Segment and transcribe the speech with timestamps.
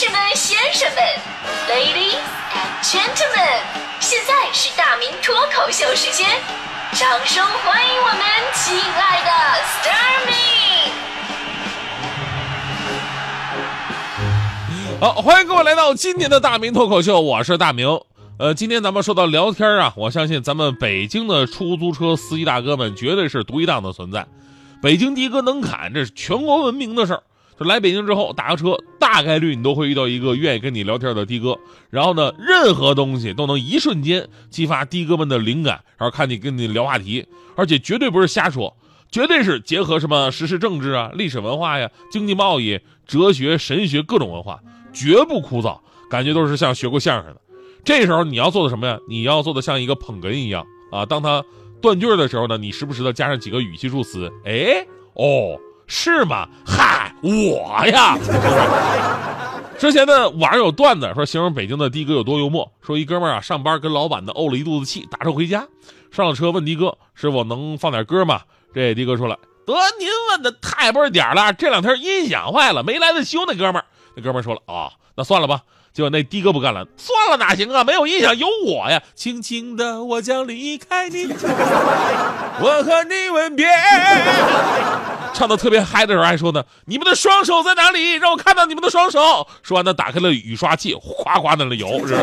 [0.00, 1.02] 士们、先生们
[1.68, 2.22] ，Ladies
[2.54, 3.64] and Gentlemen，
[3.98, 6.24] 现在是大明脱口秀时间，
[6.92, 8.20] 掌声欢迎我们
[8.54, 9.30] 亲爱的
[9.64, 10.38] s t a r m y
[15.00, 18.00] 好，欢迎各位来到今年的大明脱口秀，我是大明。
[18.38, 24.24] 呃，今天咱们说到聊天啊，我相信咱们北京的出租车司机大哥们绝对是独一档的存在。
[24.80, 27.24] 北京的哥能侃，这是全国闻名的事儿。
[27.58, 31.58] 就来北京之后打个车，大概率你都会遇到一个愿意跟你聊天的的哥。
[31.90, 37.26] 然后呢，任何东西都能一瞬间激发的哥们的灵感，然后看你跟你聊话题，
[37.56, 38.76] 而且绝对不是瞎说，
[39.10, 44.60] 绝对是结合什么时事政治啊、历史文化呀、经济贸易、哲学、神学各种文化，
[44.92, 47.40] 绝不枯燥，感觉都是像学过相声的。
[47.84, 48.98] 这时候你要做的什么呀？
[49.08, 51.44] 你要做的像一个捧哏一样啊，当他
[51.82, 55.58] 断句的时候呢，你时不时的加上几个语气助词，哎，哦。
[55.88, 56.46] 是吗？
[56.66, 58.16] 嗨，我呀！
[59.78, 65.66] 之前呢，网上有段子说形容北京的的哥有多幽默，说一哥们儿啊上班跟老板呢怄了一肚子气，打车回家，
[66.10, 68.42] 上了车问的哥师傅能放点歌吗？
[68.74, 73.46] 这的哥说了，得您问的太不是点了，这两天音响坏了，没来得修。
[73.46, 75.62] 那哥们儿，那哥们儿说了啊，那算了吧。
[75.90, 77.82] 结果那的哥不干了，算了哪行啊？
[77.82, 79.02] 没有音响有我呀！
[79.16, 81.26] 轻轻的我将离开你，
[82.60, 83.66] 我和你吻别。
[85.38, 88.14] 唱的特别嗨的时候还说呢，你们的双手在哪里？
[88.14, 89.46] 让我看到你们的双手。
[89.62, 92.04] 说完呢，打开了雨刷器，哗哗的那油。
[92.04, 92.16] 是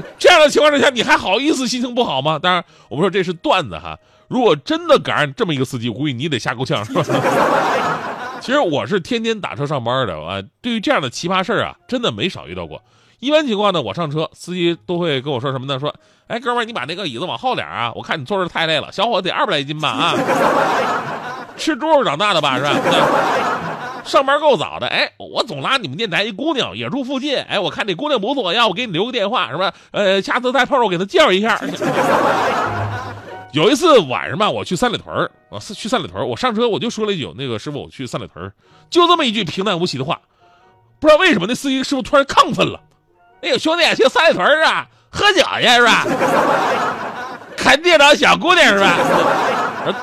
[0.18, 2.38] 这样的情况之下，你还好意思心情不好吗？
[2.38, 3.98] 当然，我们说这是段子哈。
[4.28, 6.82] 如果真的赶上这么一个司机，我估计你得吓够呛，
[8.40, 12.80] 其实我是天天打车上班的啊，对于这样的奇葩事儿啊，真的没少遇到过。
[13.20, 15.78] 一般情况呢，我上车，司机都会跟我说什么呢？
[15.78, 15.94] 说，
[16.28, 18.90] 哎，哥们儿，你把那个椅子往后点啊，我看你坐着太累了。
[18.90, 19.90] 小伙子得二百来斤吧？
[19.90, 20.14] 啊，
[21.56, 22.56] 吃猪肉长大的吧？
[22.58, 22.74] 是吧？
[24.04, 24.86] 上班够早的。
[24.86, 27.38] 哎，我总拉你们电台一姑娘，也住附近。
[27.38, 29.72] 哎，我看这姑娘不错，要不给你留个电话，是吧？
[29.92, 31.58] 呃，下次再碰着我给她介绍一下。
[33.52, 38.52] 有一次晚上吧，我去三里屯我去三里屯我上车我就说了一句：“那个师傅，我去三里屯
[38.90, 40.20] 就这么一句平淡无奇的话，
[40.98, 42.80] 不知道为什么那司机师傅突然亢奋了。
[43.42, 46.04] 哎呦，兄弟，去三里屯啊，喝酒去是吧？
[47.56, 48.96] 肯定找小姑娘是吧？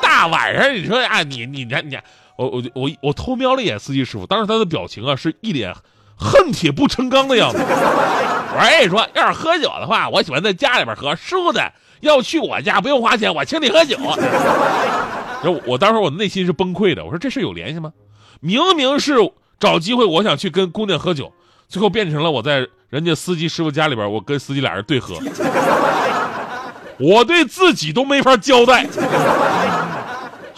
[0.01, 1.97] 大晚上你说啊，你你你你，
[2.37, 5.73] 我我我我偷瞄了一眼司机师傅，当时他的表情啊是一脸
[6.15, 7.57] 恨铁不成钢的样子。
[7.59, 11.71] 我跟你说，要是喝酒的话，我喜欢在家里边喝，师傅的。
[12.01, 13.95] 要去我家不用花钱，我请你喝酒。
[15.43, 17.93] 然后我当时我内心是崩溃的，我说这事有联系吗？
[18.39, 19.13] 明明是
[19.59, 21.31] 找机会，我想去跟姑娘喝酒，
[21.67, 25.15] 最后变成了我在人家司机师傅家里边，我跟司机俩人对喝。
[26.97, 28.83] 我对自己都没法交代。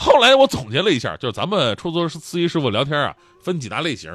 [0.04, 4.12] 后来我总结了一下，就是咱们出租车司机师傅聊天啊，分几大类型。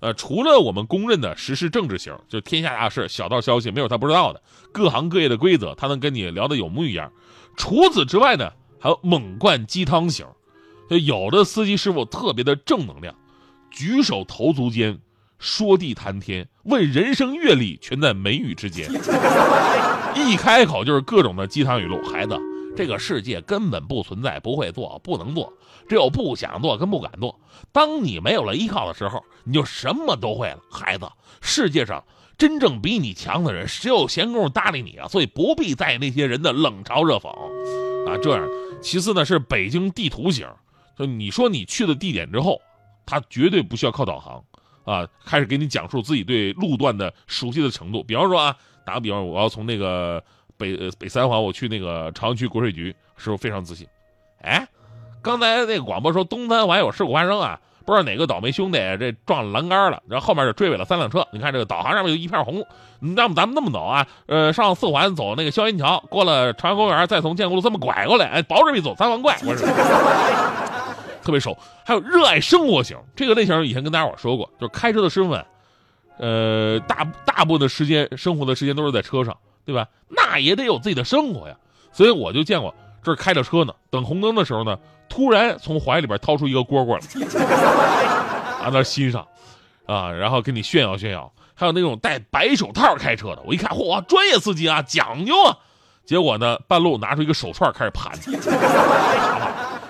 [0.00, 7.12] 呃，除了我们公认的时事政治型，就是天下大事、小道消息没有他不知道的，各行各业的规则他能跟你聊得有模有样。
[7.56, 8.50] 除此之外呢，
[8.80, 10.26] 还有猛灌鸡汤型，
[10.90, 13.14] 就有的司机师傅特别的正能量，
[13.70, 14.98] 举手投足间
[15.38, 18.90] 说地谈天，问人生阅历全在眉宇之间，
[20.16, 22.36] 一开口就是各种的鸡汤语录，孩子。
[22.78, 25.52] 这个世界根本不存在不会做、不能做，
[25.88, 27.36] 只有不想做跟不敢做。
[27.72, 30.60] 当你没有了依靠的时候，你就什么都会了。
[30.70, 32.04] 孩子，世界上
[32.38, 35.08] 真正比你强的人，谁有闲工夫搭理你啊？
[35.08, 37.28] 所以不必在意那些人的冷嘲热讽
[38.08, 38.16] 啊。
[38.22, 38.48] 这样，
[38.80, 40.46] 其次呢是北京地图型，
[40.96, 42.60] 就你说你去的地点之后，
[43.04, 44.44] 他绝对不需要靠导航
[44.84, 48.04] 啊，开始给你讲述自己对路段的熟悉的程度。
[48.04, 48.56] 比方说啊，
[48.86, 50.22] 打个比方，我要从那个。
[50.58, 53.86] 北北三环，我去那个朝阳区国税局，师傅非常自信。
[54.42, 54.68] 哎，
[55.22, 61.26] 刚才那个广播说东三环有事故发生啊，不知道哪个倒霉兄弟这撞栏杆了，然后后面就追尾了三辆车。
[61.32, 62.64] 你看这个导航上面有一片红，
[63.00, 69.38] 那么咱们那么走啊，呃，上四环走那个霄云桥，过了朝阳公园，再从建国路这么拐过来，哎，保准比走三环快。
[69.44, 69.64] 我是
[71.22, 71.56] 特别熟。
[71.84, 75.44] 还有热爱生活型，这个类型以前跟大家伙说过，就是开车的师傅们，
[76.18, 79.36] 呃，大大部分的时间生活的时间都是在车上。
[79.68, 79.86] 对吧？
[80.08, 81.54] 那也得有自己的生活呀，
[81.92, 84.78] 所以我就见过，这儿开着车呢，等红灯的时候呢，
[85.10, 87.44] 突然从怀里边掏出一个蝈蝈来，
[88.64, 89.26] 啊，那欣赏，
[89.84, 91.30] 啊，然后跟你炫耀炫耀。
[91.54, 95.58] 还有那种戴白手套开车的，我一看，嚯，专业司机啊，讲究啊。
[96.06, 98.10] 结果呢，半路拿出一个手串开始盘。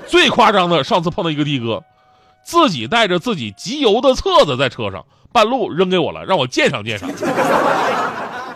[0.09, 1.85] 最夸张的，上次碰到一个的哥，
[2.43, 7.09] 自己带着自己集邮的册子在车上，半路扔给我了，让我鉴赏鉴赏。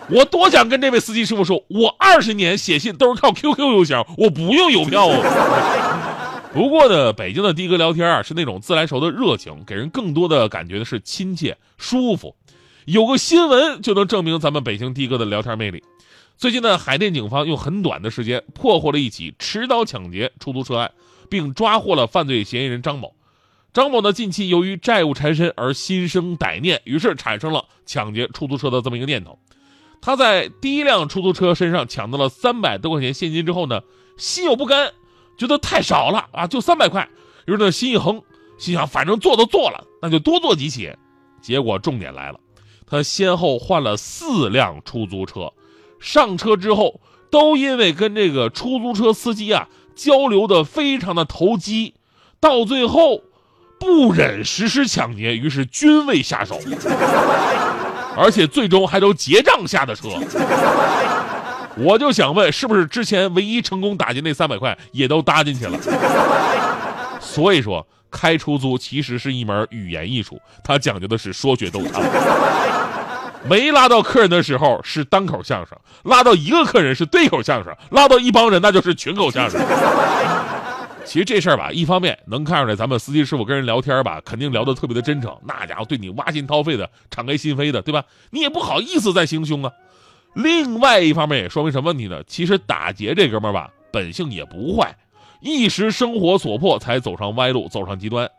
[0.08, 6.48] 我多想跟这位司机师傅说，我二十年写信都是靠 QQ 邮箱，我不用邮票哦。
[6.52, 12.36] 不过呢，北京的的哥聊天啊，是那种自来熟的热情，给人更多的感觉的是亲切舒服。
[12.84, 15.82] 有个新闻就能证明咱们北京的哥的聊天魅力。
[16.36, 20.90] 最近呢，海淀警方用很短的时间破获了一起持刀抢劫出租车案，
[21.30, 23.14] 并抓获了犯罪嫌疑人张某。
[23.72, 29.38] 张某呢，近期由于债务缠身而心生歹念，于是产生了抢劫出租车的这么一个念头。
[30.02, 33.80] 他在第一辆出租车身上抢到了三百多块钱现金之后呢，
[34.18, 34.92] 心有不甘，
[35.38, 37.08] 觉得太少了啊，就三百块。
[37.46, 38.20] 于是呢，心一横，
[38.58, 40.92] 心想反正做都做了，那就多做几起。
[41.40, 42.40] 结果重点来了，
[42.84, 45.52] 他先后换了四辆出租车，
[46.00, 47.00] 上车之后
[47.30, 51.94] 都因为跟这个出租车司机啊交流的非常的投机，
[52.40, 53.22] 到最后。
[53.82, 56.56] 不忍实施抢劫，于是均未下手，
[58.16, 60.08] 而且最终还都结账下的车。
[61.76, 65.78] 我就想问，是不是之前唯一成功打进那三百块也都搭进去了？
[67.18, 72.02] 所以说，开出租其实是一门语言艺术，它讲究的是说学逗唱。
[73.48, 79.58] 没拉到客人的时候是单口相声，拉到一个客人是对口相声，拉到一帮人那就是群口相声。
[81.04, 88.04] 其实这事儿吧，一方面能看出来咱们司机师傅跟人聊天吧，肯定聊得特别的真诚，那家伙对你挖心掏肺的，敞开心扉的，对吧？
[88.30, 89.70] 你也不好意思再行凶啊。
[90.34, 92.22] 另外一方面也说明什么问题呢？
[92.26, 94.96] 其实打劫这哥们儿吧，本性也不坏，
[95.40, 98.30] 一时生活所迫才走上歪路，走上极端。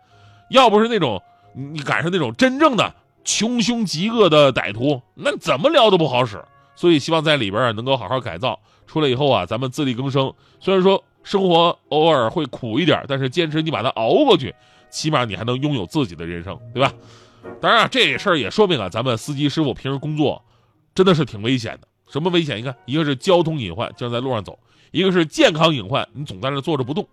[0.49, 1.21] 要不是那种
[1.53, 2.93] 你赶上那种真正的
[3.23, 6.43] 穷凶极恶的歹徒，那怎么聊都不好使。
[6.75, 10.33] 所以希望在里边啊能够好好改造，出来以后啊，咱们自力更生。
[10.59, 11.03] 虽然说。
[11.25, 14.53] 生活偶尔会苦一点，但是坚持你把它熬过去，
[14.89, 16.93] 起码你还能拥有自己的人生，对吧？
[17.61, 20.43] 当然啊，这事儿也说明啊，咱们司机师傅平时工作
[20.93, 21.87] 真的是挺危险的。
[22.11, 22.57] 什么危险？
[22.57, 24.51] 你看，一个是交通隐患，经常在路上走；
[24.91, 27.05] 一个是健康隐患，你总在那坐着不动；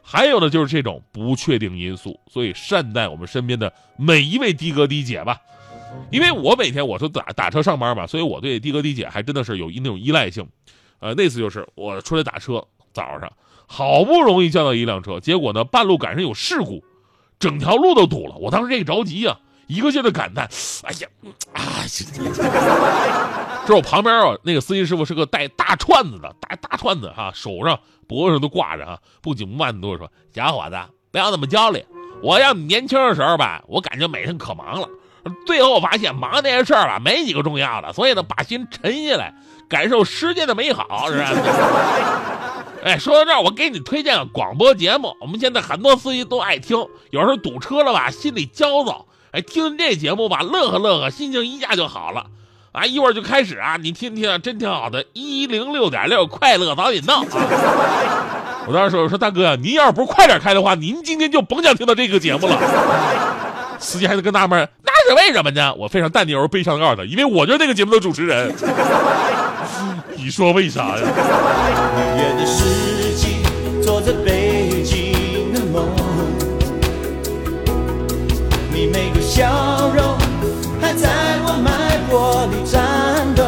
[0.00, 2.20] 还有呢，就是这种不确定因素。
[2.30, 5.40] 所以善待我们身边的每一位的哥的姐吧。
[6.10, 10.46] 因为我每天我是打打车上班嘛，所以我对的哥的姐还真的是有那种依赖性。
[11.00, 13.32] 呃，那次就是我出来打车，早上。
[13.66, 16.84] 好不容易叫到一辆车，结果呢，半路赶上有事故，
[17.40, 18.36] 整条路都堵了。
[18.36, 20.48] 我当时这个着急呀，一个劲的感叹
[20.86, 21.08] ：“哎呀，
[21.52, 21.82] 啊！”
[23.66, 30.76] 这我旁边啊，那个司机师傅是个带大串子的，大大串子哈，手上、脖子上都挂着啊，不紧不慢的对我说：“小伙子，
[31.10, 31.84] 不要那么焦虑。
[32.22, 34.88] 我要年轻的时候吧，我感觉每天可忙了，
[35.46, 37.92] 最后发现忙这些事儿吧，没几个重要的。
[37.92, 39.34] 所以呢，把心沉下来，
[39.68, 41.30] 感受世界的美好，是吧？”
[42.84, 45.12] 哎，说到这儿，我给你推荐个广播节目。
[45.20, 46.78] 我们现在很多司机都爱听，
[47.10, 52.26] 有时候堵车了吧，心里焦躁，哎，听这节目吧，乐呵乐呵，心情一下就好了。
[52.70, 55.04] 啊，一会儿就开始啊，你听听，真挺好的。
[55.14, 57.24] 一零六点六，快乐早点到。
[58.68, 62.56] 我当时说，我说大哥，您要是不快点开的话，您今天就甭想听到这个节目了。
[63.78, 65.74] 司机还得跟纳闷，那是为什么呢？
[65.74, 68.52] 我非常淡定而悲伤的告诉他，因为我就是那个节目的主持人。
[70.16, 71.02] 你说为啥呀？
[71.96, 72.64] 五月的四
[73.14, 73.42] 季，
[73.82, 75.86] 做着北京的梦，
[78.72, 80.16] 你每个笑容
[80.80, 81.08] 还在
[81.44, 83.44] 我脉搏里颤动。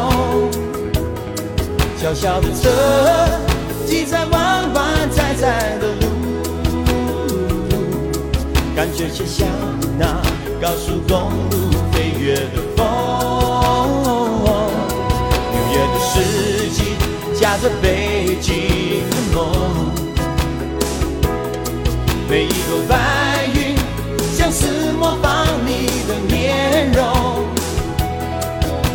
[1.97, 2.71] 小小的车，
[3.85, 6.07] 挤在弯弯窄窄的路，
[8.77, 9.49] 感觉就像
[9.99, 10.18] 那
[10.61, 11.57] 高速公路
[11.93, 12.79] 飞跃的风。
[15.53, 16.49] 纽约的四。
[17.41, 19.37] 驾着北京的梦，
[22.29, 23.77] 每一朵白云
[24.37, 27.05] 像是模仿你的面容。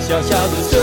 [0.01, 0.73] 小小的车，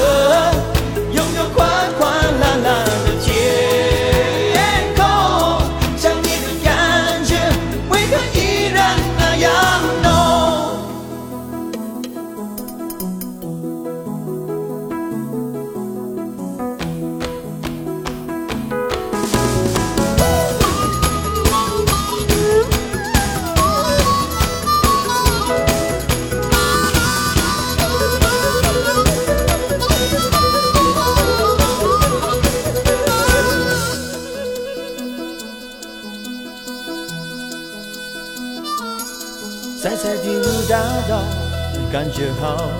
[42.13, 42.71] 觉好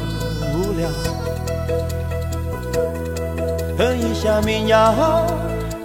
[0.53, 0.89] 无聊。
[3.79, 5.25] 哼一下民谣，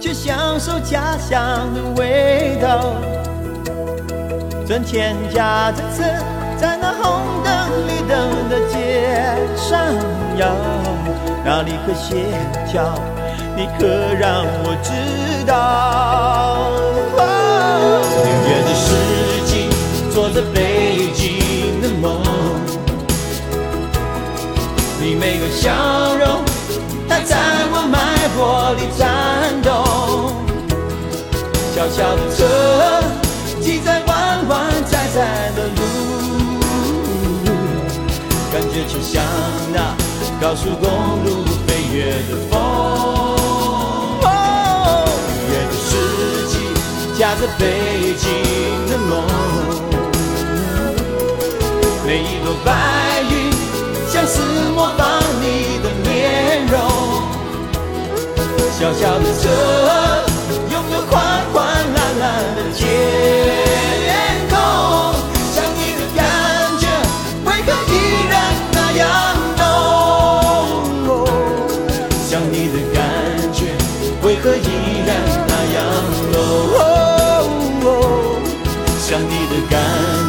[0.00, 2.94] 去享受家乡的味道。
[4.66, 6.02] 存钱驾着车，
[6.58, 9.78] 在那红灯绿灯的街上
[10.36, 10.48] 摇，
[11.44, 12.26] 哪里可协
[12.66, 12.92] 调？
[13.56, 13.86] 你可
[14.18, 14.90] 让我知
[15.46, 16.85] 道。
[25.66, 25.72] 笑
[26.14, 26.44] 容，
[27.08, 27.34] 它在
[27.72, 27.98] 我脉
[28.36, 29.02] 搏里颤
[29.62, 29.66] 动。
[31.74, 32.40] 小小的车，
[33.60, 35.80] 挤在弯弯窄窄的路，
[38.52, 39.24] 感觉就像
[39.74, 39.76] 那
[40.40, 40.88] 高速公
[41.24, 42.54] 路飞跃的风。
[44.22, 44.24] 哦，
[45.50, 45.90] 越的世
[46.46, 46.54] 纪，
[47.18, 48.24] 夹着北京
[48.88, 49.12] 的梦。
[52.06, 53.15] 每一朵白
[58.78, 59.48] 小小的车，
[60.70, 61.16] 拥有宽
[61.50, 61.64] 宽
[61.94, 62.24] 蓝蓝
[62.56, 62.84] 的天
[64.50, 64.54] 空。
[65.50, 66.20] 想你的感
[66.78, 66.84] 觉，
[67.46, 67.90] 为何依
[68.28, 68.36] 然
[68.72, 69.02] 那样
[69.56, 69.64] 浓？
[72.28, 73.00] 想你的感
[73.54, 73.58] 觉，
[74.22, 74.68] 为何依
[75.06, 75.10] 然
[75.48, 75.80] 那样
[76.30, 76.34] 浓？
[79.00, 79.74] 想你的感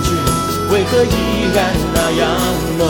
[0.05, 0.09] 觉，
[0.71, 1.13] 为何依
[1.53, 1.57] 然
[1.93, 2.23] 那样
[2.77, 2.81] 浓